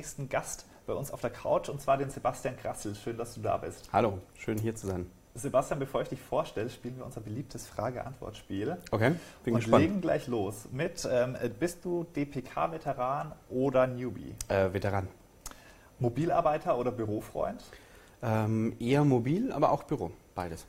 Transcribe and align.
nächsten 0.00 0.30
Gast 0.30 0.64
bei 0.86 0.94
uns 0.94 1.10
auf 1.10 1.20
der 1.20 1.28
Couch 1.28 1.68
und 1.68 1.78
zwar 1.82 1.98
den 1.98 2.08
Sebastian 2.08 2.56
Krassel. 2.56 2.94
Schön, 2.94 3.18
dass 3.18 3.34
du 3.34 3.42
da 3.42 3.58
bist. 3.58 3.90
Hallo, 3.92 4.16
schön 4.34 4.56
hier 4.56 4.74
zu 4.74 4.86
sein. 4.86 5.10
Sebastian, 5.34 5.78
bevor 5.78 6.00
ich 6.00 6.08
dich 6.08 6.22
vorstelle, 6.22 6.70
spielen 6.70 6.96
wir 6.96 7.04
unser 7.04 7.20
beliebtes 7.20 7.66
Frage-Antwort-Spiel. 7.66 8.78
Okay, 8.90 9.12
bin 9.44 9.52
und 9.52 9.60
gespannt. 9.60 9.82
legen 9.82 10.00
gleich 10.00 10.26
los 10.26 10.68
mit, 10.72 11.06
ähm, 11.10 11.36
bist 11.58 11.84
du 11.84 12.04
DPK-Veteran 12.16 13.32
oder 13.50 13.86
Newbie? 13.86 14.34
Äh, 14.48 14.72
Veteran. 14.72 15.06
Mobilarbeiter 15.98 16.78
oder 16.78 16.92
Bürofreund? 16.92 17.62
Ähm, 18.22 18.74
eher 18.80 19.04
mobil, 19.04 19.52
aber 19.52 19.72
auch 19.72 19.82
Büro, 19.82 20.12
beides. 20.34 20.64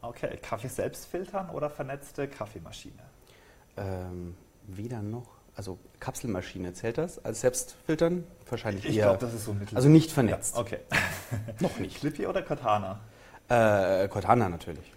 Okay, 0.00 0.38
Kaffee 0.42 0.68
selbst 0.68 1.06
filtern 1.06 1.50
oder 1.50 1.70
vernetzte 1.70 2.26
Kaffeemaschine? 2.26 3.04
Ähm, 3.76 4.34
weder 4.66 5.02
noch. 5.02 5.41
Also 5.54 5.78
Kapselmaschine 6.00 6.72
zählt 6.72 6.98
das 6.98 7.22
als 7.24 7.42
Selbstfiltern? 7.42 8.24
Wahrscheinlich 8.48 8.84
ich 8.84 8.96
eher. 8.96 9.12
Ich 9.12 9.18
glaube, 9.18 9.18
das 9.18 9.34
ist 9.34 9.44
so 9.44 9.52
mittel. 9.52 9.76
Also 9.76 9.88
nicht 9.88 10.10
vernetzt. 10.10 10.54
Ja, 10.54 10.60
okay. 10.60 10.78
noch 11.60 11.78
nicht. 11.78 11.98
Clippy 11.98 12.26
oder 12.26 12.42
Cortana? 12.42 13.00
Äh, 13.48 14.08
Cortana 14.08 14.48
natürlich. 14.48 14.92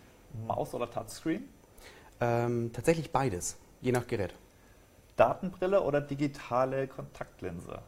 Maus 0.48 0.74
oder 0.74 0.90
Touchscreen? 0.90 1.44
Ähm, 2.22 2.72
tatsächlich 2.74 3.12
beides, 3.12 3.58
je 3.82 3.92
nach 3.92 4.08
Gerät. 4.08 4.34
Datenbrille 5.18 5.82
oder 5.82 6.02
digitale 6.02 6.88
Kontaktlinse? 6.88 7.80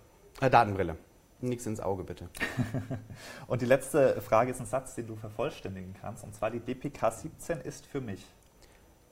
Äh, 0.41 0.49
Datenbrille. 0.49 0.97
Nichts 1.39 1.65
ins 1.67 1.79
Auge, 1.79 2.03
bitte. 2.03 2.29
und 3.47 3.61
die 3.61 3.65
letzte 3.65 4.19
Frage 4.21 4.51
ist 4.51 4.59
ein 4.59 4.65
Satz, 4.65 4.95
den 4.95 5.07
du 5.07 5.15
vervollständigen 5.15 5.93
kannst. 6.01 6.23
Und 6.23 6.33
zwar 6.35 6.49
die 6.49 6.59
DPK 6.59 7.11
17 7.11 7.61
ist 7.61 7.85
für 7.85 8.01
mich. 8.01 8.25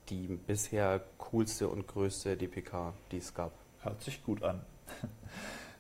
Die 0.10 0.28
bisher 0.28 1.02
coolste 1.18 1.68
und 1.68 1.88
größte 1.88 2.38
DPK, 2.38 2.94
die 3.12 3.18
es 3.18 3.34
gab. 3.34 3.52
Hört 3.82 4.02
sich 4.02 4.24
gut 4.24 4.44
an. 4.44 4.62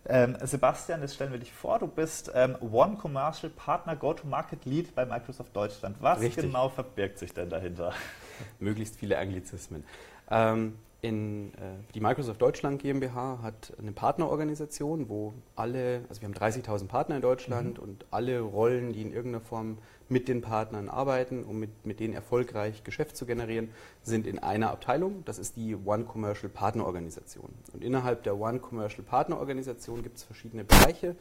Ähm, 0.08 0.38
Sebastian, 0.44 1.02
jetzt 1.02 1.16
stellen 1.16 1.32
wir 1.32 1.40
dich 1.40 1.52
vor, 1.52 1.80
du 1.80 1.88
bist 1.88 2.32
ähm, 2.36 2.56
One 2.62 2.96
Commercial 2.96 3.52
Partner 3.52 3.96
Go-to-Market 3.96 4.64
Lead 4.66 4.94
bei 4.94 5.04
Microsoft 5.04 5.56
Deutschland. 5.56 5.98
Was 6.00 6.20
Richtig. 6.20 6.44
genau 6.44 6.70
verbirgt 6.70 7.18
sich 7.18 7.34
denn 7.34 7.50
dahinter? 7.50 7.92
Möglichst 8.60 8.98
viele 8.98 9.18
Anglizismen. 9.18 9.84
Ähm, 10.30 10.78
in, 11.02 11.54
äh, 11.54 11.78
die 11.94 12.00
Microsoft 12.00 12.42
Deutschland 12.42 12.82
GmbH 12.82 13.40
hat 13.42 13.74
eine 13.80 13.92
Partnerorganisation, 13.92 15.08
wo 15.10 15.34
alle, 15.56 16.02
also 16.10 16.22
wir 16.22 16.28
haben 16.28 16.36
30.000 16.36 16.88
Partner 16.88 17.18
in 17.18 17.22
Deutschland 17.22 17.78
mhm. 17.78 17.84
und 17.84 18.06
alle 18.12 18.40
Rollen, 18.40 18.94
die 18.94 19.02
in 19.02 19.12
irgendeiner 19.12 19.44
Form 19.44 19.78
mit 20.10 20.28
den 20.28 20.42
Partnern 20.42 20.90
arbeiten, 20.90 21.44
um 21.44 21.60
mit, 21.60 21.86
mit 21.86 22.00
denen 22.00 22.14
erfolgreich 22.14 22.84
Geschäft 22.84 23.18
zu 23.18 23.26
generieren, 23.26 23.70
sind 24.04 24.28
in 24.28 24.40
einer 24.40 24.72
Abteilung. 24.72 25.24
Das 25.26 25.40
ist 25.40 25.56
die 25.58 25.76
One 25.76 26.06
Commercial 26.06 26.50
Partnerorganisation. 26.50 27.50
Und 27.74 27.84
innerhalb 27.84 28.24
der 28.24 28.40
One 28.40 28.60
Commercial 28.60 29.04
Partnerorganisation 29.04 30.04
gibt 30.04 30.18
es 30.18 30.24
verschiedene 30.24 30.64
Bereiche. 30.64 31.16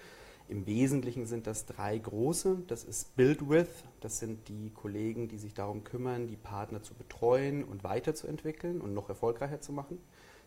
Im 0.48 0.66
Wesentlichen 0.66 1.26
sind 1.26 1.46
das 1.46 1.64
drei 1.64 1.96
große. 1.96 2.62
Das 2.66 2.84
ist 2.84 3.16
Build 3.16 3.48
With, 3.48 3.68
das 4.00 4.18
sind 4.18 4.48
die 4.48 4.70
Kollegen, 4.70 5.28
die 5.28 5.38
sich 5.38 5.54
darum 5.54 5.84
kümmern, 5.84 6.26
die 6.26 6.36
Partner 6.36 6.82
zu 6.82 6.94
betreuen 6.94 7.64
und 7.64 7.82
weiterzuentwickeln 7.82 8.80
und 8.80 8.92
noch 8.92 9.08
erfolgreicher 9.08 9.60
zu 9.60 9.72
machen. 9.72 9.98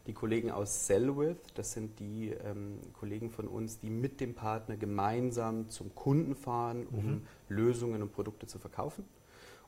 Die 0.06 0.14
Kollegen 0.14 0.52
aus 0.52 0.88
Sell 0.88 1.18
With, 1.18 1.38
das 1.56 1.74
sind 1.74 2.00
die 2.00 2.30
ähm, 2.30 2.80
Kollegen 2.94 3.30
von 3.32 3.48
uns, 3.48 3.80
die 3.80 3.90
mit 3.90 4.22
dem 4.22 4.36
Partner 4.36 4.78
gemeinsam 4.78 5.70
zum 5.70 5.94
Kunden 5.96 6.36
fahren, 6.36 6.88
um 6.92 7.06
mhm. 7.06 7.22
Lösungen 7.50 8.02
und 8.02 8.14
Produkte 8.14 8.48
zu 8.48 8.60
verkaufen. 8.60 9.04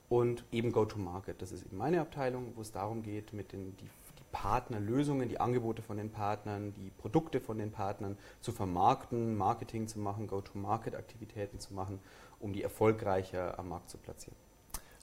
Und 0.08 0.46
eben 0.52 0.72
Go-to-Market, 0.72 1.42
das 1.42 1.52
ist 1.52 1.66
eben 1.66 1.78
meine 1.78 2.02
Abteilung, 2.02 2.54
wo 2.56 2.62
es 2.62 2.72
darum 2.72 3.04
geht, 3.04 3.34
mit 3.34 3.52
den, 3.52 3.76
die 3.78 3.90
Partnerlösungen, 4.32 5.30
die 5.30 5.40
Angebote 5.40 5.82
von 5.82 5.98
den 5.98 6.12
Partnern, 6.12 6.74
die 6.76 6.92
Produkte 6.92 7.40
von 7.40 7.58
den 7.58 7.72
Partnern 7.72 8.18
zu 8.42 8.52
vermarkten, 8.52 9.38
Marketing 9.38 9.88
zu 9.88 10.00
machen, 10.00 10.28
Go-to-Market-Aktivitäten 10.28 11.60
zu 11.60 11.74
machen, 11.74 12.00
um 12.40 12.54
die 12.54 12.64
erfolgreicher 12.64 13.58
am 13.60 13.70
Markt 13.70 13.90
zu 13.90 13.98
platzieren. 13.98 14.38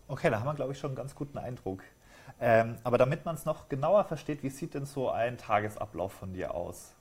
Okay, 0.08 0.30
da 0.30 0.38
haben 0.38 0.46
wir, 0.46 0.54
glaube 0.54 0.72
ich, 0.72 0.78
schon 0.78 0.90
einen 0.90 0.96
ganz 0.96 1.14
guten 1.14 1.38
Eindruck. 1.38 1.82
Ähm, 2.40 2.76
aber 2.84 2.98
damit 2.98 3.24
man 3.24 3.34
es 3.34 3.44
noch 3.44 3.68
genauer 3.68 4.04
versteht, 4.04 4.42
wie 4.42 4.50
sieht 4.50 4.74
denn 4.74 4.84
so 4.84 5.10
ein 5.10 5.38
Tagesablauf 5.38 6.12
von 6.12 6.32
dir 6.32 6.54
aus? 6.54 6.94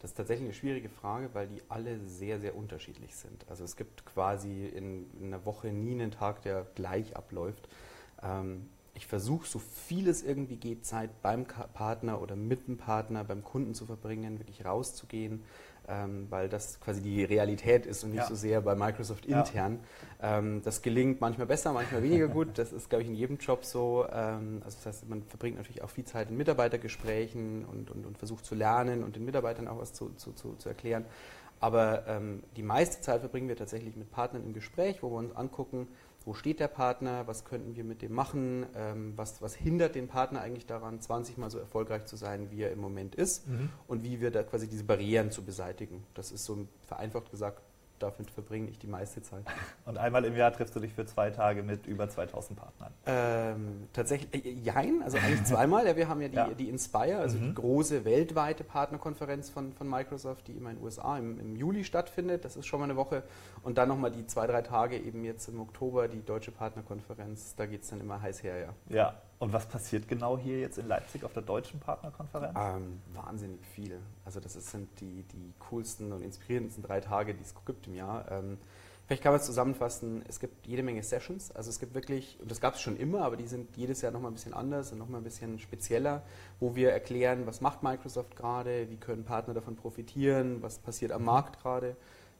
Das 0.00 0.10
ist 0.10 0.16
tatsächlich 0.16 0.46
eine 0.46 0.54
schwierige 0.54 0.88
Frage, 0.88 1.30
weil 1.32 1.48
die 1.48 1.62
alle 1.68 1.98
sehr, 2.00 2.38
sehr 2.38 2.56
unterschiedlich 2.56 3.16
sind. 3.16 3.44
Also 3.48 3.64
es 3.64 3.76
gibt 3.76 4.04
quasi 4.04 4.66
in, 4.66 5.10
in 5.18 5.26
einer 5.26 5.44
Woche 5.44 5.68
nie 5.68 5.92
einen 5.92 6.10
Tag, 6.10 6.42
der 6.42 6.66
gleich 6.74 7.16
abläuft. 7.16 7.68
Ähm, 8.22 8.68
ich 8.96 9.06
versuche, 9.06 9.46
so 9.46 9.58
viel 9.58 10.08
es 10.08 10.22
irgendwie 10.22 10.56
geht, 10.56 10.84
Zeit 10.84 11.22
beim 11.22 11.44
Partner 11.44 12.20
oder 12.20 12.34
mit 12.34 12.66
dem 12.66 12.78
Partner, 12.78 13.24
beim 13.24 13.44
Kunden 13.44 13.74
zu 13.74 13.86
verbringen, 13.86 14.38
wirklich 14.38 14.64
rauszugehen, 14.64 15.42
ähm, 15.88 16.26
weil 16.30 16.48
das 16.48 16.80
quasi 16.80 17.02
die 17.02 17.22
Realität 17.22 17.86
ist 17.86 18.02
und 18.04 18.10
nicht 18.10 18.22
ja. 18.22 18.26
so 18.26 18.34
sehr 18.34 18.60
bei 18.62 18.74
Microsoft 18.74 19.26
intern. 19.26 19.80
Ja. 20.20 20.38
Ähm, 20.38 20.62
das 20.64 20.82
gelingt 20.82 21.20
manchmal 21.20 21.46
besser, 21.46 21.72
manchmal 21.72 22.02
weniger 22.02 22.28
gut. 22.28 22.58
Das 22.58 22.72
ist, 22.72 22.88
glaube 22.88 23.02
ich, 23.02 23.08
in 23.08 23.14
jedem 23.14 23.36
Job 23.36 23.64
so. 23.64 24.06
Ähm, 24.10 24.62
also 24.64 24.78
das 24.78 24.86
heißt, 24.86 25.08
man 25.08 25.22
verbringt 25.22 25.58
natürlich 25.58 25.82
auch 25.82 25.90
viel 25.90 26.04
Zeit 26.04 26.30
in 26.30 26.36
Mitarbeitergesprächen 26.36 27.64
und, 27.66 27.90
und, 27.90 28.06
und 28.06 28.18
versucht 28.18 28.44
zu 28.44 28.54
lernen 28.54 29.04
und 29.04 29.14
den 29.14 29.24
Mitarbeitern 29.24 29.68
auch 29.68 29.78
was 29.78 29.92
zu, 29.92 30.10
zu, 30.16 30.32
zu, 30.32 30.54
zu 30.54 30.68
erklären. 30.68 31.04
Aber 31.60 32.06
ähm, 32.06 32.42
die 32.56 32.62
meiste 32.62 33.00
Zeit 33.00 33.20
verbringen 33.20 33.48
wir 33.48 33.56
tatsächlich 33.56 33.96
mit 33.96 34.10
Partnern 34.10 34.44
im 34.44 34.52
Gespräch, 34.52 35.02
wo 35.02 35.10
wir 35.10 35.16
uns 35.16 35.34
angucken, 35.34 35.88
wo 36.26 36.34
steht 36.34 36.58
der 36.58 36.68
Partner, 36.68 37.26
was 37.28 37.44
könnten 37.44 37.76
wir 37.76 37.84
mit 37.84 38.02
dem 38.02 38.12
machen, 38.12 38.66
ähm, 38.74 39.12
was, 39.16 39.40
was 39.40 39.54
hindert 39.54 39.94
den 39.94 40.08
Partner 40.08 40.40
eigentlich 40.40 40.66
daran, 40.66 41.00
20 41.00 41.38
Mal 41.38 41.50
so 41.50 41.58
erfolgreich 41.58 42.04
zu 42.04 42.16
sein, 42.16 42.50
wie 42.50 42.62
er 42.62 42.72
im 42.72 42.80
Moment 42.80 43.14
ist 43.14 43.48
mhm. 43.48 43.70
und 43.86 44.02
wie 44.02 44.20
wir 44.20 44.32
da 44.32 44.42
quasi 44.42 44.68
diese 44.68 44.84
Barrieren 44.84 45.30
zu 45.30 45.44
beseitigen. 45.44 46.04
Das 46.14 46.32
ist 46.32 46.44
so 46.44 46.66
vereinfacht 46.82 47.30
gesagt 47.30 47.62
damit 47.98 48.30
verbringe 48.30 48.68
ich 48.68 48.78
die 48.78 48.86
meiste 48.86 49.22
Zeit. 49.22 49.44
Und 49.84 49.98
einmal 49.98 50.24
im 50.24 50.36
Jahr 50.36 50.52
triffst 50.52 50.74
du 50.76 50.80
dich 50.80 50.92
für 50.92 51.06
zwei 51.06 51.30
Tage 51.30 51.62
mit 51.62 51.86
über 51.86 52.08
2000 52.08 52.58
Partnern? 52.58 52.92
Ähm, 53.06 53.88
tatsächlich, 53.92 54.44
äh, 54.44 54.50
jein, 54.50 55.02
also 55.02 55.18
eigentlich 55.18 55.44
zweimal. 55.44 55.86
Ja, 55.86 55.96
wir 55.96 56.08
haben 56.08 56.20
ja 56.20 56.28
die, 56.28 56.36
ja. 56.36 56.48
die 56.48 56.68
Inspire, 56.68 57.18
also 57.18 57.38
mhm. 57.38 57.42
die 57.42 57.54
große 57.54 58.04
weltweite 58.04 58.64
Partnerkonferenz 58.64 59.50
von, 59.50 59.72
von 59.72 59.88
Microsoft, 59.88 60.48
die 60.48 60.52
immer 60.52 60.70
in 60.70 60.76
den 60.76 60.84
USA 60.84 61.18
im, 61.18 61.38
im 61.40 61.56
Juli 61.56 61.84
stattfindet. 61.84 62.44
Das 62.44 62.56
ist 62.56 62.66
schon 62.66 62.80
mal 62.80 62.84
eine 62.84 62.96
Woche. 62.96 63.22
Und 63.62 63.78
dann 63.78 63.88
nochmal 63.88 64.10
die 64.10 64.26
zwei, 64.26 64.46
drei 64.46 64.62
Tage 64.62 64.98
eben 64.98 65.24
jetzt 65.24 65.48
im 65.48 65.60
Oktober, 65.60 66.08
die 66.08 66.24
deutsche 66.24 66.52
Partnerkonferenz. 66.52 67.54
Da 67.56 67.66
geht 67.66 67.82
es 67.82 67.90
dann 67.90 68.00
immer 68.00 68.20
heiß 68.20 68.42
her, 68.42 68.58
ja. 68.58 68.74
Ja, 68.88 69.14
und 69.38 69.52
was 69.52 69.66
passiert 69.66 70.08
genau 70.08 70.38
hier 70.38 70.60
jetzt 70.60 70.78
in 70.78 70.88
Leipzig 70.88 71.22
auf 71.22 71.32
der 71.32 71.42
deutschen 71.42 71.78
Partnerkonferenz? 71.78 72.58
Ähm, 72.58 73.00
wahnsinnig 73.12 73.64
viel. 73.66 74.00
Also 74.24 74.40
das 74.40 74.54
sind 74.54 74.88
die, 75.00 75.24
die 75.24 75.52
coolsten 75.68 76.12
und 76.12 76.22
inspirierendsten 76.22 76.82
drei 76.82 77.00
Tage, 77.00 77.34
die 77.34 77.42
es 77.42 77.54
gibt 77.66 77.86
im 77.86 77.94
Jahr. 77.94 78.30
Ähm, 78.30 78.56
vielleicht 79.06 79.22
kann 79.22 79.32
man 79.32 79.40
es 79.40 79.46
zusammenfassen, 79.46 80.24
es 80.26 80.40
gibt 80.40 80.66
jede 80.66 80.82
Menge 80.82 81.02
Sessions. 81.02 81.50
Also 81.52 81.68
es 81.68 81.78
gibt 81.78 81.94
wirklich, 81.94 82.38
und 82.40 82.50
das 82.50 82.62
gab 82.62 82.76
es 82.76 82.80
schon 82.80 82.96
immer, 82.96 83.22
aber 83.22 83.36
die 83.36 83.46
sind 83.46 83.76
jedes 83.76 84.00
Jahr 84.00 84.10
nochmal 84.10 84.30
ein 84.30 84.34
bisschen 84.34 84.54
anders 84.54 84.90
und 84.92 84.98
nochmal 84.98 85.20
ein 85.20 85.24
bisschen 85.24 85.58
spezieller, 85.58 86.22
wo 86.58 86.74
wir 86.74 86.92
erklären, 86.92 87.46
was 87.46 87.60
macht 87.60 87.82
Microsoft 87.82 88.36
gerade, 88.36 88.88
wie 88.88 88.96
können 88.96 89.24
Partner 89.24 89.52
davon 89.52 89.76
profitieren, 89.76 90.62
was 90.62 90.78
passiert 90.78 91.12
am 91.12 91.24
Markt 91.24 91.60
gerade. 91.60 91.96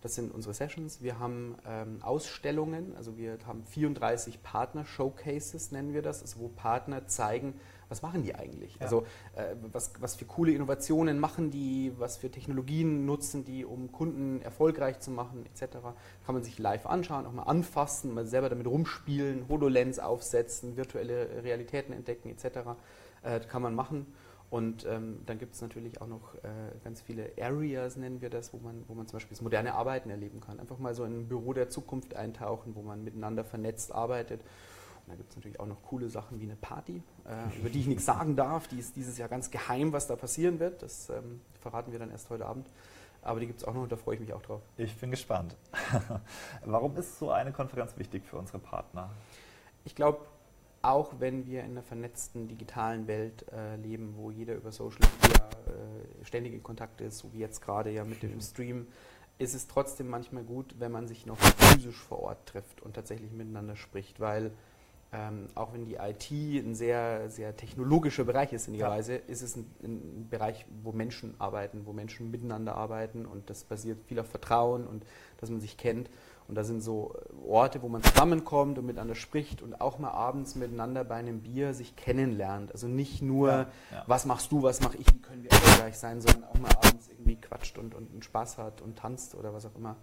Das 0.06 0.14
sind 0.14 0.32
unsere 0.32 0.54
Sessions. 0.54 1.02
Wir 1.02 1.18
haben 1.18 1.56
ähm, 1.66 1.98
Ausstellungen, 2.00 2.94
also 2.94 3.16
wir 3.16 3.38
haben 3.44 3.64
34 3.64 4.40
Partner-Showcases, 4.40 5.72
nennen 5.72 5.94
wir 5.94 6.02
das, 6.02 6.22
also 6.22 6.38
wo 6.38 6.46
Partner 6.46 7.08
zeigen, 7.08 7.54
was 7.88 8.02
machen 8.02 8.22
die 8.22 8.32
eigentlich? 8.32 8.76
Ja. 8.76 8.82
Also 8.82 9.04
äh, 9.34 9.56
was, 9.72 9.94
was 9.98 10.14
für 10.14 10.24
coole 10.24 10.52
Innovationen 10.52 11.18
machen 11.18 11.50
die, 11.50 11.92
was 11.98 12.18
für 12.18 12.30
Technologien 12.30 13.04
nutzen 13.04 13.44
die, 13.44 13.64
um 13.64 13.90
Kunden 13.90 14.42
erfolgreich 14.42 15.00
zu 15.00 15.10
machen, 15.10 15.44
etc. 15.46 15.78
Kann 16.24 16.34
man 16.36 16.44
sich 16.44 16.60
live 16.60 16.86
anschauen, 16.86 17.26
auch 17.26 17.32
mal 17.32 17.42
anfassen, 17.42 18.14
mal 18.14 18.26
selber 18.26 18.48
damit 18.48 18.68
rumspielen, 18.68 19.48
HoloLens 19.48 19.98
aufsetzen, 19.98 20.76
virtuelle 20.76 21.42
Realitäten 21.42 21.92
entdecken, 21.92 22.28
etc. 22.28 22.76
Äh, 23.24 23.40
kann 23.40 23.60
man 23.60 23.74
machen. 23.74 24.06
Und 24.48 24.86
ähm, 24.86 25.22
dann 25.26 25.38
gibt 25.38 25.54
es 25.54 25.60
natürlich 25.60 26.00
auch 26.00 26.06
noch 26.06 26.34
äh, 26.36 26.48
ganz 26.84 27.00
viele 27.00 27.32
Areas, 27.40 27.96
nennen 27.96 28.20
wir 28.20 28.30
das, 28.30 28.52
wo 28.52 28.58
man, 28.58 28.84
wo 28.86 28.94
man 28.94 29.06
zum 29.06 29.16
Beispiel 29.16 29.34
das 29.34 29.42
moderne 29.42 29.74
Arbeiten 29.74 30.08
erleben 30.08 30.40
kann. 30.40 30.60
Einfach 30.60 30.78
mal 30.78 30.94
so 30.94 31.04
in 31.04 31.20
ein 31.20 31.28
Büro 31.28 31.52
der 31.52 31.68
Zukunft 31.68 32.14
eintauchen, 32.14 32.76
wo 32.76 32.82
man 32.82 33.02
miteinander 33.02 33.44
vernetzt 33.44 33.92
arbeitet. 33.92 34.42
Und 34.42 35.12
da 35.12 35.16
gibt 35.16 35.30
es 35.30 35.36
natürlich 35.36 35.58
auch 35.58 35.66
noch 35.66 35.82
coole 35.82 36.08
Sachen 36.08 36.40
wie 36.40 36.44
eine 36.44 36.56
Party, 36.56 37.02
äh, 37.24 37.58
über 37.60 37.70
die 37.70 37.80
ich 37.80 37.86
nichts 37.86 38.04
sagen 38.04 38.36
darf. 38.36 38.68
Die 38.68 38.78
ist 38.78 38.94
dieses 38.94 39.18
Jahr 39.18 39.28
ganz 39.28 39.50
geheim, 39.50 39.92
was 39.92 40.06
da 40.06 40.14
passieren 40.14 40.60
wird. 40.60 40.82
Das 40.82 41.10
ähm, 41.10 41.40
verraten 41.60 41.90
wir 41.90 41.98
dann 41.98 42.10
erst 42.10 42.30
heute 42.30 42.46
Abend. 42.46 42.68
Aber 43.22 43.40
die 43.40 43.48
gibt 43.48 43.60
es 43.60 43.66
auch 43.66 43.74
noch 43.74 43.82
und 43.82 43.90
da 43.90 43.96
freue 43.96 44.14
ich 44.14 44.20
mich 44.20 44.32
auch 44.32 44.42
drauf. 44.42 44.62
Ich 44.76 44.96
bin 44.96 45.10
gespannt. 45.10 45.56
Warum 46.64 46.96
ist 46.96 47.18
so 47.18 47.32
eine 47.32 47.50
Konferenz 47.50 47.96
wichtig 47.96 48.24
für 48.24 48.36
unsere 48.36 48.60
Partner? 48.60 49.10
Ich 49.84 49.96
glaube, 49.96 50.20
auch 50.86 51.14
wenn 51.18 51.46
wir 51.46 51.64
in 51.64 51.72
einer 51.72 51.82
vernetzten 51.82 52.46
digitalen 52.46 53.06
Welt 53.08 53.44
äh, 53.52 53.76
leben, 53.76 54.14
wo 54.16 54.30
jeder 54.30 54.54
über 54.54 54.70
Social 54.70 55.00
Media 55.22 55.48
äh, 55.66 56.24
ständig 56.24 56.52
in 56.52 56.62
Kontakt 56.62 57.00
ist, 57.00 57.18
so 57.18 57.32
wie 57.32 57.38
jetzt 57.38 57.60
gerade 57.60 57.90
ja 57.90 58.04
mit 58.04 58.22
dem 58.22 58.40
Stream, 58.40 58.86
ist 59.38 59.54
es 59.54 59.66
trotzdem 59.66 60.08
manchmal 60.08 60.44
gut, 60.44 60.76
wenn 60.78 60.92
man 60.92 61.08
sich 61.08 61.26
noch 61.26 61.38
physisch 61.38 61.96
vor 61.96 62.20
Ort 62.20 62.46
trifft 62.46 62.82
und 62.82 62.94
tatsächlich 62.94 63.32
miteinander 63.32 63.76
spricht, 63.76 64.20
weil 64.20 64.52
Ähm, 65.12 65.46
auch 65.54 65.72
wenn 65.72 65.84
die 65.84 65.94
IT 65.94 66.30
ein 66.32 66.74
sehr, 66.74 67.30
sehr 67.30 67.56
technologischer 67.56 68.24
Bereich 68.24 68.52
ist, 68.52 68.64
sinnigerweise, 68.64 69.12
ja. 69.14 69.20
ist 69.28 69.40
es 69.40 69.54
ein, 69.54 69.70
ein, 69.82 70.26
Bereich, 70.28 70.66
wo 70.82 70.90
Menschen 70.90 71.34
arbeiten, 71.38 71.86
wo 71.86 71.92
Menschen 71.92 72.32
miteinander 72.32 72.74
arbeiten 72.74 73.24
und 73.24 73.48
das 73.48 73.62
basiert 73.62 73.98
viel 74.08 74.18
auf 74.18 74.26
Vertrauen 74.26 74.84
und 74.84 75.06
dass 75.38 75.48
man 75.48 75.60
sich 75.60 75.76
kennt. 75.76 76.10
Und 76.48 76.54
da 76.54 76.64
sind 76.64 76.80
so 76.80 77.14
Orte, 77.46 77.82
wo 77.82 77.88
man 77.88 78.02
zusammenkommt 78.02 78.78
und 78.78 78.86
miteinander 78.86 79.14
spricht 79.14 79.62
und 79.62 79.80
auch 79.80 79.98
mal 79.98 80.10
abends 80.10 80.54
miteinander 80.54 81.04
bei 81.04 81.16
einem 81.16 81.40
Bier 81.40 81.74
sich 81.74 81.96
kennenlernt. 81.96 82.72
Also 82.72 82.86
nicht 82.86 83.22
nur, 83.22 83.48
ja, 83.48 83.66
ja. 83.90 84.04
was 84.06 84.26
machst 84.26 84.52
du, 84.52 84.62
was 84.62 84.80
mache 84.80 84.96
ich, 84.96 85.06
wie 85.12 85.20
können 85.20 85.42
wir 85.42 85.50
erfolgreich 85.50 85.98
sein, 85.98 86.20
sondern 86.20 86.44
auch 86.44 86.58
mal 86.58 86.70
abends 86.82 87.08
irgendwie 87.08 87.36
quatscht 87.36 87.78
und, 87.78 87.94
und, 87.94 88.12
und 88.14 88.24
Spaß 88.24 88.58
hat 88.58 88.80
und 88.80 88.96
tanzt 88.96 89.34
oder 89.34 89.52
was 89.52 89.66
auch 89.66 89.74
immer. 89.74 89.96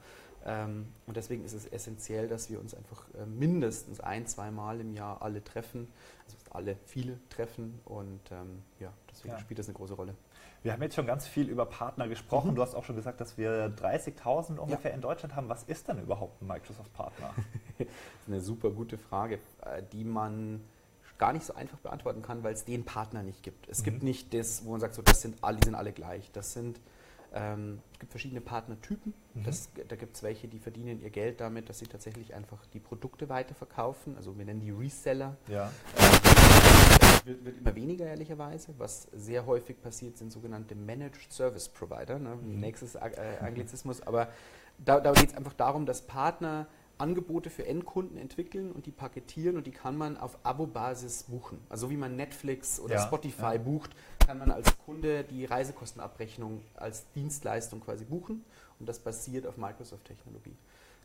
Ähm, 0.46 0.88
und 1.08 1.16
deswegen 1.16 1.46
ist 1.46 1.54
es 1.54 1.66
essentiell, 1.68 2.28
dass 2.28 2.50
wir 2.50 2.60
uns 2.60 2.74
einfach 2.74 3.06
äh, 3.14 3.26
mindestens 3.26 4.00
ein, 4.00 4.28
zwei 4.28 4.52
Mal 4.52 4.82
im 4.82 4.94
Jahr 4.94 5.22
alle 5.22 5.44
treffen, 5.44 5.88
also 6.26 6.38
alle 6.52 6.76
viele 6.86 7.18
treffen 7.30 7.80
und 7.86 8.20
ähm, 8.32 8.62
ja, 8.80 8.92
deswegen 9.10 9.34
ja. 9.34 9.40
spielt 9.40 9.60
das 9.60 9.68
eine 9.68 9.76
große 9.76 9.94
Rolle. 9.94 10.16
Wir 10.64 10.72
haben 10.72 10.82
jetzt 10.82 10.96
schon 10.96 11.06
ganz 11.06 11.28
viel 11.28 11.50
über 11.50 11.66
Partner 11.66 12.08
gesprochen. 12.08 12.52
Mhm. 12.52 12.56
Du 12.56 12.62
hast 12.62 12.74
auch 12.74 12.86
schon 12.86 12.96
gesagt, 12.96 13.20
dass 13.20 13.38
wir 13.38 13.70
30.000 13.76 14.58
ungefähr 14.58 14.92
ja. 14.92 14.96
in 14.96 15.02
Deutschland 15.02 15.36
haben. 15.36 15.50
Was 15.50 15.64
ist 15.64 15.90
denn 15.90 16.00
überhaupt 16.00 16.42
ein 16.42 16.48
Microsoft-Partner? 16.48 17.32
das 17.78 17.88
ist 17.88 18.28
eine 18.28 18.40
super 18.40 18.70
gute 18.70 18.98
Frage, 18.98 19.40
äh, 19.66 19.84
die 19.92 20.06
man 20.06 20.62
gar 21.18 21.34
nicht 21.34 21.46
so 21.46 21.54
einfach 21.54 21.78
beantworten 21.80 22.22
kann, 22.22 22.44
weil 22.44 22.54
es 22.54 22.64
den 22.64 22.86
Partner 22.86 23.24
nicht 23.24 23.44
gibt. 23.44 23.68
Es 23.68 23.80
mhm. 23.80 23.84
gibt 23.86 24.04
nicht 24.04 24.34
das, 24.34 24.66
wo 24.66 24.72
man 24.72 24.80
sagt, 24.80 24.96
so, 24.96 25.02
das 25.02 25.22
sind 25.22 25.38
alle, 25.42 25.58
die 25.58 25.66
sind 25.66 25.76
alle 25.76 25.92
gleich. 25.92 26.32
Das 26.32 26.54
sind 26.54 26.80
ähm, 27.34 27.80
es 27.94 28.00
gibt 28.00 28.12
verschiedene 28.12 28.42
Partnertypen. 28.42 29.14
Mhm. 29.34 29.44
Das, 29.44 29.70
da 29.88 29.96
gibt 29.96 30.16
es 30.16 30.24
welche, 30.24 30.48
die 30.48 30.60
verdienen 30.60 31.02
ihr 31.02 31.10
Geld 31.10 31.42
damit, 31.42 31.70
dass 31.70 31.80
sie 31.80 31.88
tatsächlich 31.88 32.34
einfach 32.34 32.66
die 32.68 32.80
Produkte 32.80 33.30
weiterverkaufen. 33.30 34.16
Also 34.18 34.38
wir 34.38 34.46
nennen 34.46 34.62
die 34.62 34.72
Reseller. 34.72 35.38
Ja. 35.48 35.72
Äh, 35.98 37.28
wird, 37.28 37.46
wird, 37.46 37.58
immer 37.60 37.76
weniger 37.76 38.06
ehrlicherweise. 38.06 38.74
Was 38.78 39.08
sehr 39.14 39.46
häufig 39.46 39.82
passiert, 39.82 40.18
sind 40.18 40.32
sogenannte 40.32 40.76
Managed 40.76 41.32
Service 41.32 41.70
Provider. 41.70 42.20
Ne? 42.20 42.36
Mhm. 42.36 42.60
Nächstes 42.60 42.96
äh, 42.96 43.00
Anglizismus. 43.42 44.02
Aber 44.02 44.30
da, 44.78 45.00
da 45.00 45.14
geht 45.14 45.30
es 45.30 45.36
einfach 45.36 45.54
darum, 45.54 45.86
dass 45.86 46.02
Partner 46.02 46.68
Angebote 47.04 47.50
für 47.50 47.66
Endkunden 47.66 48.18
entwickeln 48.18 48.72
und 48.72 48.86
die 48.86 48.92
paketieren 48.92 49.58
und 49.58 49.68
die 49.68 49.72
kann 49.72 49.98
man 49.98 50.16
auf 50.16 50.38
Abo-Basis 50.44 51.24
buchen. 51.24 51.60
Also 51.68 51.90
wie 51.90 51.98
man 51.98 52.16
Netflix 52.16 52.80
oder 52.80 52.96
ja, 52.96 53.02
Spotify 53.02 53.56
ja. 53.56 53.58
bucht, 53.58 53.92
kann 54.26 54.40
man 54.40 54.52
als 54.52 54.78
Kunde 54.86 55.26
die 55.26 55.44
Reisekostenabrechnung 55.44 56.62
als 56.76 57.04
Dienstleistung 57.12 57.82
quasi 57.82 58.06
buchen 58.06 58.46
und 58.80 58.88
das 58.88 59.00
basiert 59.00 59.46
auf 59.46 59.58
Microsoft-Technologie. 59.58 60.56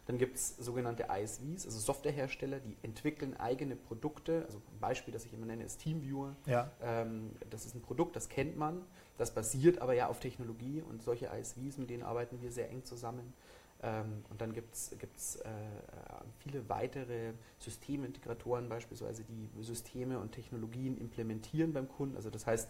Dann 0.07 0.19
gibt 0.19 0.37
es 0.37 0.57
sogenannte 0.57 1.07
ISVs, 1.11 1.67
also 1.67 1.81
Softwarehersteller, 1.81 2.61
die 2.61 2.77
entwickeln 2.83 3.37
eigene 3.37 3.75
Produkte. 3.75 4.45
Also 4.47 4.59
ein 4.59 4.79
Beispiel, 4.81 5.13
das 5.13 5.25
ich 5.27 5.35
immer 5.35 5.47
nenne, 5.47 5.65
ist 5.65 5.81
TeamViewer. 5.81 6.37
Ja. 6.47 6.71
Ähm, 6.81 7.33
das 7.51 7.67
ist 7.67 7.75
ein 7.75 7.83
Produkt, 7.83 8.15
das 8.15 8.29
kennt 8.29 8.57
man, 8.57 8.81
das 9.19 9.35
basiert 9.35 9.83
aber 9.83 9.95
ja 9.95 10.07
auf 10.07 10.21
Technologie 10.21 10.81
und 10.81 11.03
solche 11.03 11.27
ISVs, 11.27 11.77
mit 11.77 11.91
denen 11.91 12.05
arbeiten 12.05 12.41
wir 12.41 12.53
sehr 12.53 12.71
eng 12.71 12.85
zusammen. 12.85 13.35
Ähm, 13.83 14.25
und 14.29 14.41
dann 14.41 14.53
gibt 14.53 14.75
es 14.75 15.37
äh, 15.37 15.49
viele 16.39 16.69
weitere 16.69 17.33
Systemintegratoren 17.59 18.69
beispielsweise, 18.69 19.25
die 19.25 19.63
Systeme 19.63 20.19
und 20.19 20.33
Technologien 20.33 20.99
implementieren 20.99 21.73
beim 21.73 21.89
Kunden. 21.89 22.17
Also 22.17 22.31
das 22.31 22.47
heißt, 22.47 22.69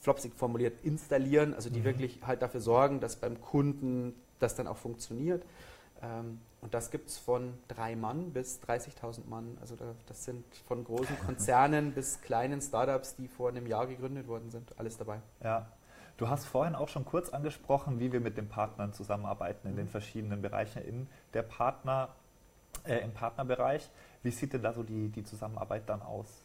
flopsig 0.00 0.34
formuliert, 0.34 0.84
installieren, 0.84 1.54
also 1.54 1.70
die 1.70 1.80
mhm. 1.80 1.84
wirklich 1.84 2.20
halt 2.22 2.42
dafür 2.42 2.60
sorgen, 2.60 3.00
dass 3.00 3.16
beim 3.16 3.40
Kunden 3.40 4.14
das 4.38 4.54
dann 4.54 4.66
auch 4.66 4.76
funktioniert. 4.76 5.44
Ähm, 6.02 6.40
und 6.60 6.74
das 6.74 6.92
gibt 6.92 7.08
es 7.08 7.18
von 7.18 7.54
drei 7.66 7.96
Mann 7.96 8.32
bis 8.32 8.60
30.000 8.60 9.26
Mann. 9.28 9.58
Also 9.60 9.76
das 10.06 10.24
sind 10.24 10.44
von 10.68 10.84
großen 10.84 11.18
Konzernen 11.26 11.92
bis 11.92 12.20
kleinen 12.20 12.60
Startups, 12.60 13.16
die 13.16 13.26
vor 13.26 13.48
einem 13.48 13.66
Jahr 13.66 13.86
gegründet 13.86 14.28
worden 14.28 14.50
sind, 14.50 14.78
alles 14.78 14.96
dabei. 14.96 15.20
Ja, 15.42 15.68
Du 16.16 16.28
hast 16.28 16.46
vorhin 16.46 16.74
auch 16.74 16.88
schon 16.88 17.04
kurz 17.04 17.30
angesprochen, 17.30 17.98
wie 17.98 18.12
wir 18.12 18.20
mit 18.20 18.36
den 18.36 18.48
Partnern 18.48 18.92
zusammenarbeiten 18.92 19.68
in 19.68 19.76
den 19.76 19.88
verschiedenen 19.88 20.42
Bereichen 20.42 20.82
in 20.82 21.08
der 21.32 21.42
Partner, 21.42 22.10
äh, 22.84 22.98
im 22.98 23.12
Partnerbereich. 23.12 23.88
Wie 24.22 24.30
sieht 24.30 24.52
denn 24.52 24.62
da 24.62 24.72
so 24.72 24.82
die, 24.82 25.08
die 25.08 25.24
Zusammenarbeit 25.24 25.88
dann 25.88 26.02
aus? 26.02 26.44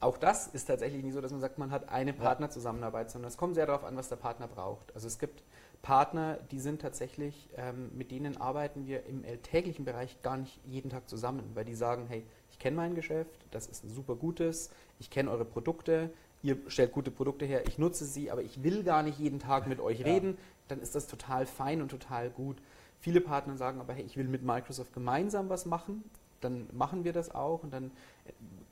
Auch 0.00 0.18
das 0.18 0.46
ist 0.46 0.66
tatsächlich 0.66 1.02
nicht 1.02 1.14
so, 1.14 1.20
dass 1.20 1.30
man 1.30 1.40
sagt, 1.40 1.58
man 1.58 1.70
hat 1.70 1.88
eine 1.88 2.12
Partnerzusammenarbeit, 2.12 3.10
sondern 3.10 3.28
es 3.28 3.36
kommt 3.36 3.54
sehr 3.54 3.66
darauf 3.66 3.84
an, 3.84 3.96
was 3.96 4.08
der 4.08 4.16
Partner 4.16 4.46
braucht. 4.46 4.94
Also 4.94 5.06
es 5.06 5.18
gibt 5.18 5.42
Partner, 5.82 6.38
die 6.50 6.60
sind 6.60 6.82
tatsächlich, 6.82 7.48
ähm, 7.56 7.90
mit 7.96 8.10
denen 8.10 8.36
arbeiten 8.36 8.86
wir 8.86 9.06
im 9.06 9.24
alltäglichen 9.24 9.84
Bereich 9.84 10.20
gar 10.22 10.36
nicht 10.36 10.60
jeden 10.66 10.90
Tag 10.90 11.08
zusammen, 11.08 11.50
weil 11.54 11.64
die 11.64 11.74
sagen, 11.74 12.06
hey, 12.06 12.26
ich 12.50 12.58
kenne 12.58 12.76
mein 12.76 12.94
Geschäft, 12.94 13.46
das 13.50 13.66
ist 13.66 13.84
ein 13.84 13.90
super 13.90 14.14
gutes, 14.14 14.70
ich 14.98 15.08
kenne 15.08 15.30
eure 15.30 15.46
Produkte, 15.46 16.10
ihr 16.42 16.58
stellt 16.68 16.92
gute 16.92 17.10
Produkte 17.10 17.44
her, 17.44 17.66
ich 17.66 17.78
nutze 17.78 18.04
sie, 18.04 18.30
aber 18.30 18.42
ich 18.42 18.62
will 18.62 18.82
gar 18.82 19.02
nicht 19.02 19.18
jeden 19.18 19.38
Tag 19.38 19.66
mit 19.66 19.80
euch 19.80 20.00
ja. 20.00 20.06
reden, 20.06 20.38
dann 20.68 20.80
ist 20.80 20.94
das 20.94 21.06
total 21.06 21.46
fein 21.46 21.82
und 21.82 21.90
total 21.90 22.30
gut. 22.30 22.56
Viele 22.98 23.20
Partner 23.20 23.56
sagen 23.56 23.80
aber, 23.80 23.92
hey, 23.92 24.04
ich 24.04 24.16
will 24.16 24.28
mit 24.28 24.42
Microsoft 24.42 24.92
gemeinsam 24.92 25.48
was 25.48 25.66
machen, 25.66 26.04
dann 26.40 26.68
machen 26.72 27.04
wir 27.04 27.12
das 27.12 27.34
auch 27.34 27.62
und 27.62 27.72
dann 27.72 27.90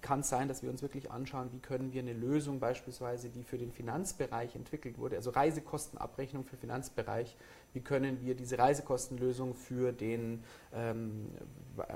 kann 0.00 0.20
es 0.20 0.28
sein, 0.28 0.48
dass 0.48 0.62
wir 0.62 0.70
uns 0.70 0.82
wirklich 0.82 1.10
anschauen, 1.10 1.50
wie 1.52 1.58
können 1.58 1.92
wir 1.92 2.02
eine 2.02 2.12
Lösung 2.12 2.60
beispielsweise, 2.60 3.30
die 3.30 3.42
für 3.42 3.58
den 3.58 3.72
Finanzbereich 3.72 4.54
entwickelt 4.54 4.98
wurde, 4.98 5.16
also 5.16 5.30
Reisekostenabrechnung 5.30 6.44
für 6.44 6.56
Finanzbereich, 6.56 7.36
wie 7.74 7.80
können 7.80 8.20
wir 8.22 8.34
diese 8.34 8.58
Reisekostenlösung 8.58 9.54
für 9.54 9.92
den 9.92 10.42
ähm, 10.72 11.26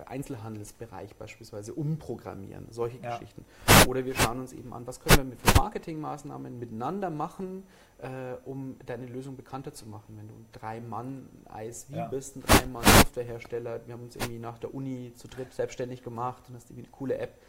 Einzelhandelsbereich 0.06 1.14
beispielsweise 1.16 1.74
umprogrammieren, 1.74 2.66
solche 2.70 2.98
ja. 2.98 3.16
Geschichten. 3.16 3.44
Oder 3.88 4.04
wir 4.04 4.14
schauen 4.14 4.40
uns 4.40 4.52
eben 4.52 4.72
an, 4.72 4.86
was 4.86 5.00
können 5.00 5.16
wir 5.16 5.24
mit 5.24 5.56
Marketingmaßnahmen 5.56 6.58
miteinander 6.58 7.10
machen, 7.10 7.64
äh, 7.98 8.34
um 8.44 8.76
deine 8.84 9.06
Lösung 9.06 9.36
bekannter 9.36 9.72
zu 9.72 9.86
machen. 9.86 10.16
Wenn 10.18 10.28
du 10.28 10.34
ein 10.34 10.46
Drei-Mann-ISV 10.52 11.90
ja. 11.90 12.06
bist, 12.08 12.36
ein 12.36 12.42
Drei-Mann-Softwarehersteller, 12.42 13.86
wir 13.86 13.94
haben 13.94 14.02
uns 14.02 14.16
irgendwie 14.16 14.38
nach 14.38 14.58
der 14.58 14.74
Uni 14.74 15.12
zu 15.16 15.28
dritt 15.28 15.52
selbstständig 15.52 16.02
gemacht 16.02 16.42
und 16.48 16.56
hast 16.56 16.70
irgendwie 16.70 16.84
eine 16.84 16.92
coole 16.92 17.18
App, 17.18 17.40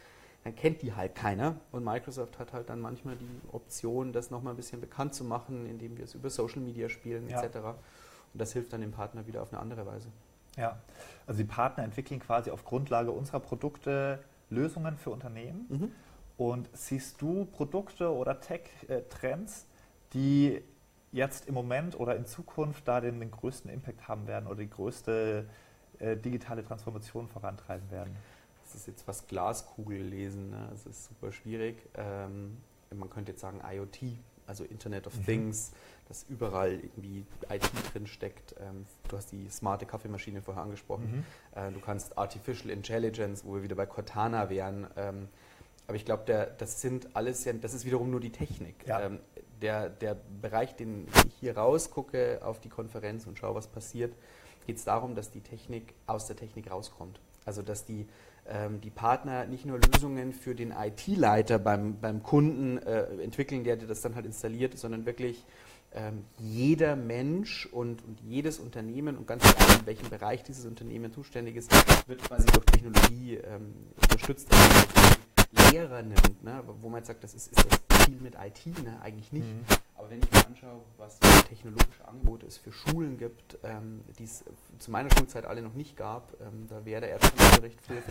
dann 0.44 0.54
kennt 0.54 0.82
die 0.82 0.94
halt 0.94 1.14
keiner. 1.14 1.56
Und 1.72 1.84
Microsoft 1.84 2.38
hat 2.38 2.52
halt 2.52 2.68
dann 2.68 2.80
manchmal 2.80 3.16
die 3.16 3.40
Option, 3.52 4.12
das 4.12 4.30
nochmal 4.30 4.52
ein 4.52 4.56
bisschen 4.56 4.80
bekannt 4.80 5.14
zu 5.14 5.24
machen, 5.24 5.66
indem 5.66 5.96
wir 5.96 6.04
es 6.04 6.14
über 6.14 6.28
Social 6.28 6.60
Media 6.60 6.90
spielen 6.90 7.28
ja. 7.28 7.42
etc. 7.42 7.56
Und 7.56 7.74
das 8.34 8.52
hilft 8.52 8.72
dann 8.74 8.82
dem 8.82 8.92
Partner 8.92 9.26
wieder 9.26 9.42
auf 9.42 9.52
eine 9.52 9.60
andere 9.60 9.86
Weise. 9.86 10.08
Ja, 10.56 10.78
also 11.26 11.38
die 11.38 11.48
Partner 11.48 11.82
entwickeln 11.82 12.20
quasi 12.20 12.50
auf 12.50 12.64
Grundlage 12.64 13.10
unserer 13.10 13.40
Produkte 13.40 14.22
Lösungen 14.50 14.96
für 14.98 15.10
Unternehmen. 15.10 15.66
Mhm. 15.68 15.92
Und 16.36 16.68
siehst 16.74 17.22
du 17.22 17.46
Produkte 17.46 18.12
oder 18.12 18.40
Tech-Trends, 18.40 19.66
die 20.12 20.60
jetzt 21.10 21.46
im 21.46 21.54
Moment 21.54 21.98
oder 21.98 22.16
in 22.16 22.26
Zukunft 22.26 22.86
da 22.86 23.00
den, 23.00 23.18
den 23.20 23.30
größten 23.30 23.70
Impact 23.70 24.08
haben 24.08 24.26
werden 24.26 24.46
oder 24.46 24.56
die 24.56 24.70
größte 24.70 25.48
äh, 26.00 26.16
digitale 26.16 26.64
Transformation 26.64 27.28
vorantreiben 27.28 27.90
werden? 27.90 28.14
Das 28.74 28.80
ist 28.80 28.86
jetzt 28.88 29.06
was 29.06 29.28
Glaskugel 29.28 30.02
lesen, 30.02 30.50
ne? 30.50 30.66
das 30.72 30.84
ist 30.84 31.04
super 31.04 31.30
schwierig. 31.30 31.76
Ähm, 31.94 32.56
man 32.92 33.08
könnte 33.08 33.30
jetzt 33.30 33.40
sagen 33.40 33.60
IoT, 33.64 34.18
also 34.48 34.64
Internet 34.64 35.06
of 35.06 35.16
mhm. 35.16 35.24
Things, 35.24 35.70
dass 36.08 36.24
überall 36.28 36.72
irgendwie 36.72 37.24
IT 37.48 37.70
drin 37.92 38.08
steckt. 38.08 38.56
Ähm, 38.58 38.84
du 39.08 39.16
hast 39.16 39.30
die 39.30 39.48
smarte 39.48 39.86
Kaffeemaschine 39.86 40.42
vorher 40.42 40.64
angesprochen. 40.64 41.24
Mhm. 41.54 41.58
Äh, 41.58 41.70
du 41.70 41.78
kannst 41.78 42.18
Artificial 42.18 42.68
Intelligence, 42.70 43.44
wo 43.44 43.54
wir 43.54 43.62
wieder 43.62 43.76
bei 43.76 43.86
Cortana 43.86 44.50
wären. 44.50 44.88
Ähm, 44.96 45.28
aber 45.86 45.96
ich 45.96 46.04
glaube, 46.04 46.52
das 46.58 46.80
sind 46.80 47.14
alles 47.14 47.44
ja, 47.44 47.52
das 47.52 47.74
ist 47.74 47.84
wiederum 47.84 48.10
nur 48.10 48.20
die 48.20 48.32
Technik. 48.32 48.74
Ja. 48.88 49.02
Ähm, 49.02 49.20
der, 49.62 49.88
der 49.88 50.16
Bereich, 50.42 50.74
den 50.74 51.06
ich 51.28 51.34
hier 51.38 51.56
rausgucke 51.56 52.40
auf 52.42 52.58
die 52.58 52.70
Konferenz 52.70 53.24
und 53.28 53.38
schaue, 53.38 53.54
was 53.54 53.68
passiert, 53.68 54.16
geht 54.66 54.78
es 54.78 54.84
darum, 54.84 55.14
dass 55.14 55.30
die 55.30 55.42
Technik 55.42 55.94
aus 56.08 56.26
der 56.26 56.34
Technik 56.34 56.72
rauskommt. 56.72 57.20
Also 57.44 57.62
dass 57.62 57.84
die 57.84 58.08
die 58.82 58.90
Partner 58.90 59.46
nicht 59.46 59.64
nur 59.64 59.78
Lösungen 59.78 60.32
für 60.32 60.54
den 60.54 60.70
IT-Leiter 60.70 61.58
beim, 61.58 61.98
beim 61.98 62.22
Kunden 62.22 62.76
äh, 62.78 63.04
entwickeln, 63.22 63.64
der 63.64 63.76
das 63.76 64.02
dann 64.02 64.14
halt 64.14 64.26
installiert, 64.26 64.78
sondern 64.78 65.06
wirklich 65.06 65.44
ähm, 65.94 66.24
jeder 66.38 66.96
Mensch 66.96 67.66
und, 67.66 68.04
und, 68.04 68.20
jedes 68.20 68.58
Unternehmen 68.58 69.16
und 69.16 69.26
ganz 69.26 69.44
egal 69.44 69.78
in 69.78 69.86
welchem 69.86 70.10
Bereich 70.10 70.42
dieses 70.42 70.66
Unternehmen 70.66 71.12
zuständig 71.12 71.56
ist, 71.56 71.70
wird 72.08 72.22
quasi 72.22 72.46
durch 72.46 72.66
Technologie 72.66 73.36
ähm, 73.36 73.72
unterstützt, 74.02 74.48
Lehrer 75.70 76.02
nimmt, 76.02 76.42
ne, 76.42 76.62
wo 76.82 76.88
man 76.88 76.98
jetzt 76.98 77.06
sagt, 77.06 77.22
das 77.22 77.34
ist, 77.34 77.52
ist 77.52 77.64
das 77.64 78.06
viel 78.06 78.20
mit 78.20 78.34
IT, 78.34 78.66
ne, 78.82 79.00
eigentlich 79.02 79.32
nicht. 79.32 79.46
Mhm. 79.46 79.64
Aber 80.04 80.10
wenn 80.10 80.20
ich 80.20 80.30
mir 80.30 80.46
anschaue, 80.46 80.82
was 80.98 81.18
technologische 81.48 82.06
Angebote 82.06 82.44
es 82.44 82.58
für 82.58 82.72
Schulen 82.72 83.16
gibt, 83.16 83.56
ähm, 83.64 84.02
die 84.18 84.24
es 84.24 84.44
zu 84.78 84.90
meiner 84.90 85.08
Schulzeit 85.10 85.46
alle 85.46 85.62
noch 85.62 85.72
nicht 85.72 85.96
gab, 85.96 86.34
ähm, 86.42 86.66
da 86.68 86.84
wäre 86.84 87.00
der 87.00 87.10
Erdkundeunterricht 87.10 87.80
vielleicht 87.80 88.06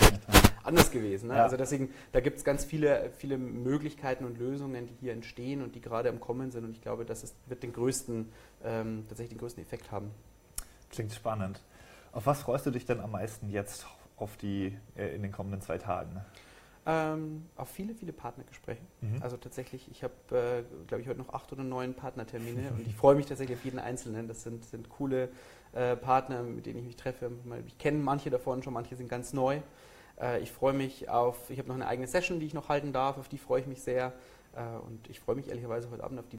anders 0.63 0.89
gewesen. 0.89 1.27
Ne? 1.27 1.35
Ja. 1.35 1.43
Also 1.43 1.55
deswegen, 1.55 1.93
da 2.12 2.19
gibt 2.19 2.38
es 2.38 2.43
ganz 2.43 2.65
viele, 2.65 3.12
viele 3.17 3.38
Möglichkeiten 3.38 4.25
und 4.25 4.39
Lösungen, 4.39 4.88
die 4.88 4.95
hier 4.95 5.13
entstehen 5.13 5.62
und 5.62 5.75
die 5.75 5.81
gerade 5.81 6.09
am 6.09 6.19
Kommen 6.19 6.50
sind. 6.50 6.63
Und 6.63 6.71
ich 6.71 6.81
glaube, 6.81 7.05
das 7.05 7.35
wird 7.45 7.62
den 7.62 7.73
größten, 7.73 8.31
ähm, 8.63 9.05
tatsächlich 9.07 9.38
den 9.38 9.39
größten 9.39 9.62
Effekt 9.62 9.91
haben. 9.91 10.09
Klingt 10.89 11.13
spannend. 11.13 11.62
Auf 12.12 12.25
was 12.25 12.41
freust 12.41 12.65
du 12.65 12.71
dich 12.71 12.88
denn 12.88 13.01
am 13.01 13.12
meisten 13.12 13.51
jetzt 13.51 13.85
auf 14.17 14.35
die 14.38 14.75
äh, 14.95 15.13
in 15.13 15.21
den 15.21 15.31
kommenden 15.31 15.62
zwei 15.62 15.77
Tagen? 15.77 16.21
Ähm, 16.86 17.46
auf 17.56 17.70
viele, 17.70 17.96
viele 17.96 18.12
Partnergespräche. 18.12 18.82
Mhm. 19.02 19.22
Also 19.22 19.38
tatsächlich, 19.38 19.90
ich 19.90 20.04
habe, 20.04 20.13
äh, 20.32 20.63
glaube 20.88 21.02
ich, 21.02 21.08
heute 21.08 21.20
noch 21.20 21.34
acht 21.34 21.52
oder 21.54 21.63
neun 21.63 21.94
Partnertermine 21.94 22.72
und 22.78 22.86
ich 22.86 22.96
freue 22.96 23.16
mich 23.16 23.25
tatsächlich 23.25 23.58
auf 23.58 23.63
jeden 23.63 23.80
einzelnen. 23.80 24.28
Das 24.28 24.44
sind, 24.44 24.66
sind 24.66 24.90
coole 24.90 25.30
äh, 25.72 25.96
Partner, 25.96 26.44
mit 26.44 26.66
denen 26.66 26.80
ich 26.80 26.86
mich 26.86 26.96
treffe. 26.98 27.32
Ich 27.68 27.78
kenne 27.78 28.00
manche 28.00 28.30
davon 28.30 28.63
schon, 28.63 28.74
manche 28.74 28.96
sind 28.96 29.08
ganz 29.08 29.32
neu. 29.32 29.60
Äh, 30.20 30.42
ich 30.42 30.52
freue 30.52 30.74
mich 30.74 31.10
auf, 31.10 31.50
ich 31.50 31.58
habe 31.58 31.70
noch 31.70 31.75
eine 31.75 31.88
eigene 31.88 32.08
Session, 32.08 32.40
die 32.40 32.46
ich 32.48 32.54
noch 32.54 32.70
halten 32.70 32.92
darf, 32.92 33.18
auf 33.18 33.30
die 33.30 33.38
freue 33.38 33.62
ich 33.62 33.68
mich 33.68 33.82
sehr. 33.82 34.13
Äh, 34.56 34.62
und 34.86 35.10
ich 35.10 35.20
freue 35.20 35.36
mich 35.36 35.48
ehrlicherweise 35.48 35.90
heute 35.90 36.04
Abend 36.04 36.20
auf 36.20 36.28
die 36.28 36.32